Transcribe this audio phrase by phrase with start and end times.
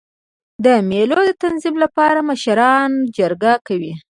[0.65, 3.93] د مېلو د تنظیم له پاره مشران جرګه کوي.